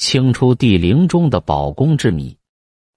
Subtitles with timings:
[0.00, 2.34] 清初帝陵中的宝宫之谜。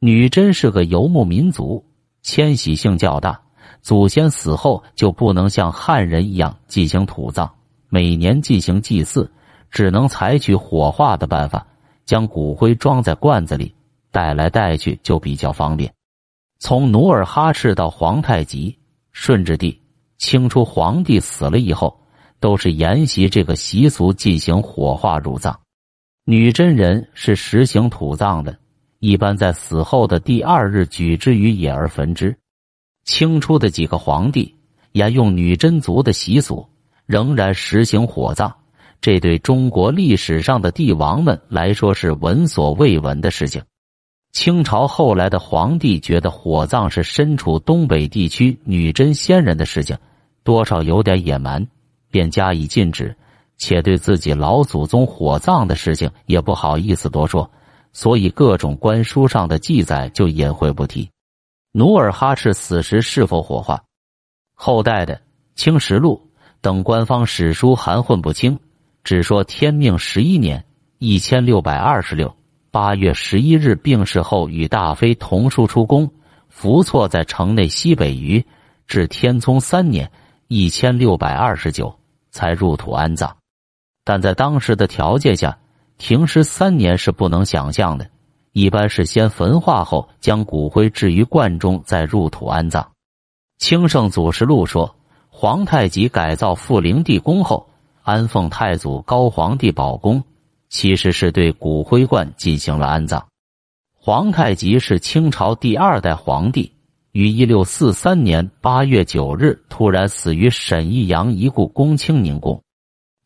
[0.00, 1.82] 女真是个游牧民族，
[2.20, 3.40] 迁徙性较大，
[3.80, 7.50] 祖先死后就不能像汉人一样进行土葬，
[7.88, 9.32] 每年进行祭祀，
[9.70, 11.66] 只能采取火化的办法，
[12.04, 13.74] 将骨灰装在罐子里，
[14.10, 15.90] 带来带去就比较方便。
[16.58, 18.78] 从努尔哈赤到皇太极、
[19.10, 19.80] 顺治帝、
[20.18, 21.98] 清初皇帝死了以后，
[22.40, 25.59] 都是沿袭这个习俗进行火化入葬。
[26.30, 28.56] 女真人是实行土葬的，
[29.00, 32.36] 一般在死后的第二日举之于野而焚之。
[33.02, 34.54] 清初的几个皇帝
[34.92, 36.64] 沿用女真族的习俗，
[37.04, 38.52] 仍然实行火葬，
[39.00, 43.60] 这对中国历史上的帝王们来说是闻所未闻的事情。
[44.30, 49.98] 清朝后来的皇帝觉得火葬是身处东北地区女真先人的事情，
[50.44, 51.66] 多少有点野蛮，
[52.08, 53.16] 便加以禁止，
[53.60, 57.48] 且对自己老祖宗火葬的事情也不好意思多说，
[57.92, 61.08] 所以各种官书上的记载就隐晦不提。
[61.72, 63.82] 努尔哈赤死时是否火化？
[64.54, 65.14] 后代的
[65.54, 66.30] 《清实录》
[66.62, 68.58] 等官方史书含混不清，
[69.04, 70.64] 只说天命十一年
[70.98, 72.34] （一千六百二十六）。
[72.72, 76.10] 八月十一日病逝后，与大妃同书出宫，
[76.48, 78.46] 伏错在城内西北隅，
[78.86, 80.10] 至天聪三年
[80.48, 81.94] （一千六百二十九）
[82.32, 83.36] 才入土安葬。
[84.10, 85.56] 但在当时的条件下，
[85.96, 88.10] 停尸三年是不能想象的。
[88.50, 92.82] 一般是先焚化后，将骨灰置于罐中，再入土安葬。
[93.58, 94.92] 《清圣祖实录》说，
[95.28, 97.68] 皇太极改造富陵地宫后，
[98.02, 100.20] 安奉太祖高皇帝宝宫。
[100.68, 103.24] 其实是对骨灰罐进行了安葬。
[103.94, 106.72] 皇太极是清朝第二代皇帝，
[107.12, 112.60] 于一六四三年八月九日突然死于沈义阳一故宫清宁宫。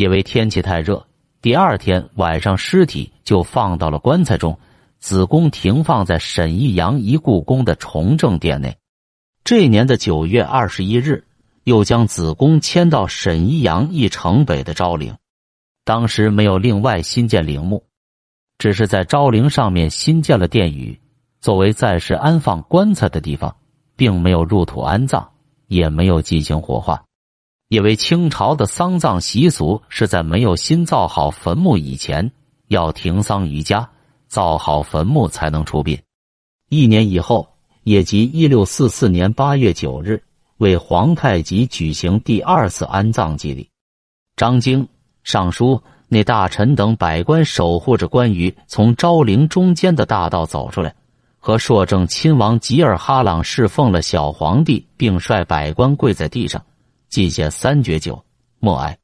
[0.00, 1.06] 因为天气太热，
[1.42, 4.58] 第二天晚上尸体就放到了棺材中，
[4.98, 8.74] 子宫停放在沈义阳一故宫的崇正殿内。
[9.44, 11.22] 这年的九月二十一日，
[11.64, 15.14] 又将子宫迁到沈义阳一城北的昭陵。
[15.84, 17.84] 当时没有另外新建陵墓，
[18.56, 20.98] 只是在昭陵上面新建了殿宇，
[21.42, 23.54] 作为暂时安放棺材的地方，
[23.96, 25.28] 并没有入土安葬，
[25.66, 27.04] 也没有进行火化。
[27.70, 32.32] 因为清朝的丧葬习俗是在没有新造好坟墓以前，
[32.66, 33.88] 要停丧于家，
[34.26, 35.96] 造好坟墓才能出殡。
[36.68, 37.48] 一年以后，
[37.84, 40.20] 也即一六四四年八月九日，
[40.56, 43.70] 为皇太极举行第二次安葬祭礼。
[44.36, 44.86] 张经。
[45.22, 50.92] 尚书、那大臣等百官守护着关羽从昭陵中间的大道走出来，
[51.38, 56.64] 和摄政亲王吉尔哈朗侍奉了小皇帝，并率百官跪在地上，
[57.10, 58.24] 进献三绝酒，
[58.58, 58.98] 默哀。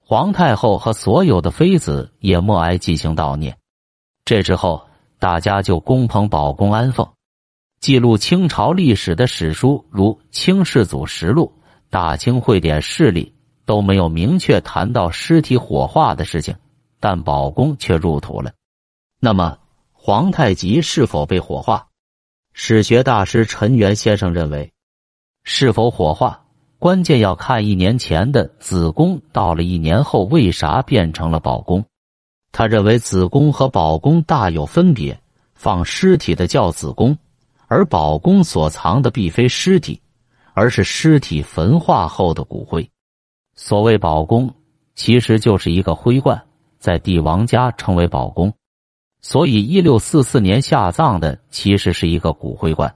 [0.00, 3.56] 皇太后和所有的妃子也默哀进行悼念。
[4.24, 4.88] 这之后，
[5.20, 7.08] 大家就恭捧宝宫安奉。
[7.78, 11.54] 记录清朝历史的史书如《清世祖实录》
[11.88, 13.26] 《大清会典事例》。
[13.66, 16.54] 都没有明确谈到尸体火化的事情，
[17.00, 18.52] 但宝宫却入土了。
[19.20, 19.58] 那么，
[19.90, 21.88] 皇太极是否被火化？
[22.52, 24.70] 史学大师陈元先生认为，
[25.44, 26.43] 是否火化，
[26.84, 31.82] 关键要看一年前的子宫到了一年后为啥变成了宝宫。
[32.52, 35.18] 他认为子宫和宝宫大有分别，
[35.54, 37.16] 放尸体的叫子宫，
[37.68, 39.98] 而宝宫所藏的并非尸体，
[40.52, 42.86] 而是尸体焚化后的骨灰。
[43.54, 44.52] 所谓宝宫，
[44.94, 46.38] 其实就是一个灰罐，
[46.78, 48.52] 在帝王家称为宝宫。
[49.22, 52.94] 所以，一六四四年下葬的其实是一个骨灰罐。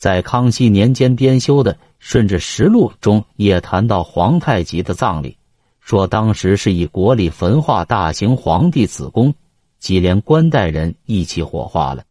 [0.00, 5.36] 在康熙年间编修的《顺治实录》中也谈到皇太极的葬礼，
[5.78, 9.34] 说当时是以国礼焚化大行皇帝子宫，
[9.78, 12.02] 即连官带人一起火化了。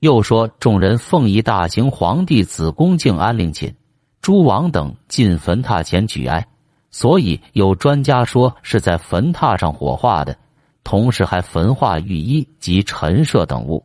[0.00, 3.74] 又说众人奉仪大行皇帝子宫敬安陵寝，
[4.22, 6.48] 诸王等进坟榻前举哀。
[6.90, 10.34] 所以有专家说是在坟榻上火化的，
[10.82, 13.84] 同时还焚化御衣及陈设等物。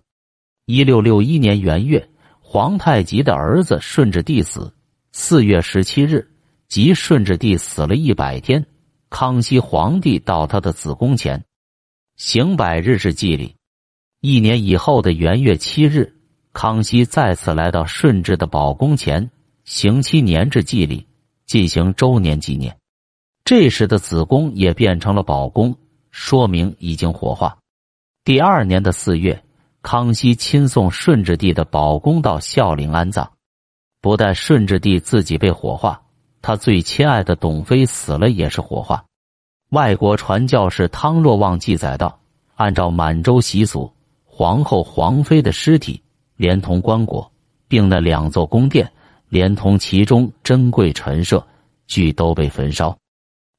[0.65, 2.07] 一六六一年元月，
[2.53, 4.71] 皇太极的儿子顺治帝死。
[5.11, 6.29] 四月十七日，
[6.67, 8.63] 即顺治帝死了一百天，
[9.09, 11.43] 康熙皇帝到他的子宫前
[12.15, 13.55] 行百日之祭礼。
[14.21, 16.13] 一年以后的元月七日，
[16.53, 19.31] 康熙再次来到顺治的宝宫前
[19.65, 21.07] 行七年之祭礼，
[21.47, 22.77] 进行周年纪念。
[23.43, 25.75] 这时的子宫也变成了宝宫，
[26.11, 27.57] 说明已经火化。
[28.23, 29.43] 第二年的四月，
[29.83, 33.29] 康熙亲送顺治帝的宝宫到孝陵安葬。
[34.01, 36.01] 不但顺治帝自己被火化，
[36.41, 39.05] 他最亲爱的董妃死了也是火化。
[39.69, 42.19] 外国传教士汤若望记载道：
[42.55, 43.91] 按照满洲习俗，
[44.23, 46.01] 皇后、皇妃的尸体
[46.35, 47.27] 连同棺椁，
[47.67, 48.91] 并那两座宫殿，
[49.29, 51.45] 连同其中珍贵陈设，
[51.87, 52.97] 俱都被焚烧。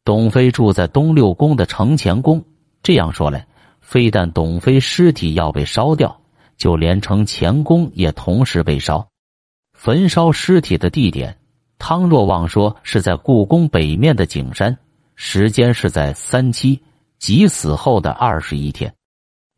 [0.05, 2.45] 董妃住在东六宫的承乾宫。
[2.83, 3.47] 这样说来，
[3.85, 6.19] 非但董妃尸体要被烧掉，
[6.57, 9.07] 就连承乾宫也同时被烧。
[9.75, 11.37] 焚烧尸体的地点，
[11.79, 14.77] 汤若望说是在故宫北面的景山，
[15.15, 16.83] 时间是在三七
[17.19, 18.93] 即死后的二十一天。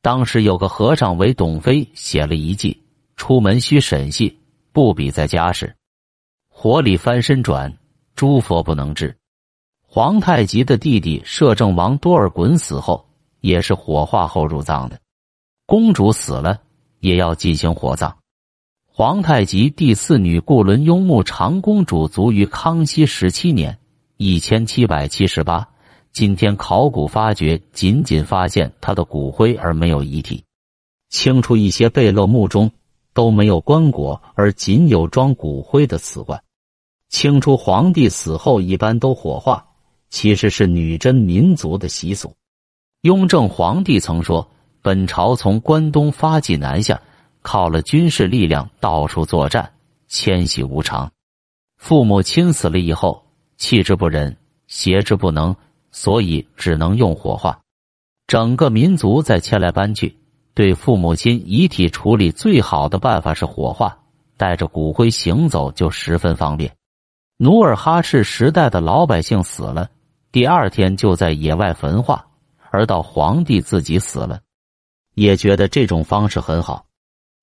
[0.02, 2.82] 当时有个和尚为董妃写了一记：
[3.14, 4.36] 出门须审细，
[4.72, 5.72] 不比在家时。
[6.48, 7.72] 火里翻身转，
[8.16, 9.16] 诸佛不能治。
[9.86, 13.05] 皇太极的弟弟摄政王多尔衮死后，
[13.46, 14.98] 也是火化后入葬的。
[15.66, 16.60] 公主死了，
[16.98, 18.16] 也要进行火葬。
[18.84, 23.78] 皇太极第四女固伦雍穆长公主卒于康熙十七年
[24.18, 25.68] （一千七百七十八）。
[26.12, 30.42] 今天考古发掘仅仅发现她的骨灰而没有遗体，
[31.10, 32.70] 清出一些贝勒墓中
[33.12, 36.42] 都没有棺椁，而仅有装骨灰的瓷罐。
[37.10, 39.64] 清初皇帝死后一般都火化。
[40.08, 42.32] 其实是女真民族的习俗。
[43.06, 44.50] 雍正皇帝曾说
[44.82, 47.00] ：“本朝从关东发迹南下，
[47.40, 49.70] 靠了军事力量到处作战，
[50.08, 51.08] 迁徙无常。
[51.76, 53.24] 父母亲死了以后，
[53.58, 54.36] 弃之不忍，
[54.66, 55.54] 挟之不能，
[55.92, 57.56] 所以只能用火化。
[58.26, 60.16] 整个民族在迁来搬去，
[60.52, 63.96] 对父母亲遗体处理最好的办法是火化，
[64.36, 66.74] 带着骨灰行走就十分方便。
[67.36, 69.88] 努尔哈赤时代的老百姓死了。”
[70.32, 72.26] 第二天就在野外焚化，
[72.76, 74.42] 而到皇帝自己死了，
[75.14, 76.84] 也觉得这种方式很好。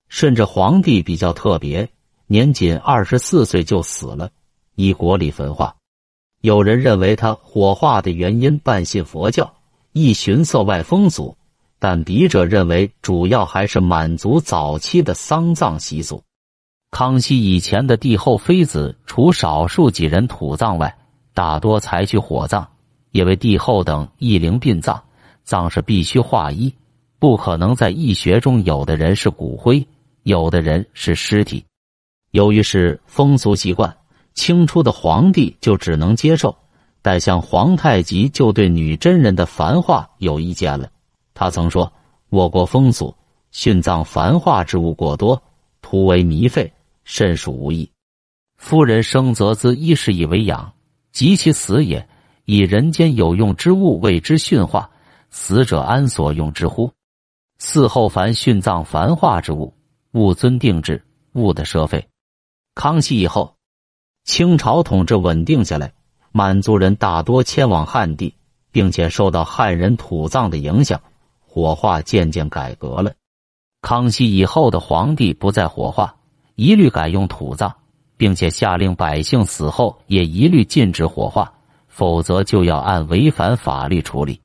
[0.07, 1.89] 顺着皇帝比较特别，
[2.27, 4.30] 年仅二十四岁就死了，
[4.75, 5.75] 以国礼焚化。
[6.41, 9.51] 有人认为他火化的原因半信佛教，
[9.91, 11.35] 亦寻色外风俗，
[11.80, 16.21] 但笔者认为主要还是满族早期的丧葬习俗。
[16.91, 20.95] 康熙以前的帝后妃子，除少数几人土葬外，
[21.33, 22.69] 大多采取火葬。
[23.13, 25.03] 也为帝后等一灵殡葬，
[25.44, 26.74] 葬是必须化衣，
[27.19, 29.86] 不可能在义学中有的人是骨灰，
[30.24, 31.63] 有的人是尸体。
[32.31, 33.95] 由于是风俗习惯，
[34.34, 36.56] 清初的皇帝就只能接受。
[37.01, 40.90] 但像皇太极就对女真人的繁化有意见了。
[41.34, 41.92] 他曾说
[42.31, 43.13] ：“我国风俗
[43.54, 45.44] 殉葬繁化之物过多，
[45.81, 46.72] 徒为糜费，
[47.04, 47.90] 甚属无益。
[48.56, 50.72] 夫人生则资衣食以为养，
[51.12, 52.07] 及其死也。”
[52.45, 54.90] 以人间有用之物为之驯化，
[55.35, 56.91] 死者安所用之乎？
[57.59, 59.74] 嗣后凡殉葬繁化之物，
[60.12, 61.03] 勿遵定制，
[61.33, 62.07] 物的赊费。
[62.75, 63.56] 康熙以后，
[64.25, 65.91] 清朝统治稳定下来，
[66.31, 68.35] 满族人大多迁往汉地，
[68.71, 71.01] 并且受到汉人土葬的影响，
[71.41, 73.12] 火化渐渐改革了。
[73.81, 76.15] 康熙以后的皇帝不再火化，
[76.53, 77.74] 一律改用土葬，
[78.18, 81.51] 并且下令百姓死后也一律禁止火化。
[81.88, 84.43] 否则就要按违反法律处理。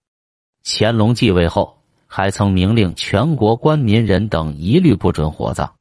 [0.64, 5.77] 乾隆继位后，还曾明令全国官民人等一律不准火葬。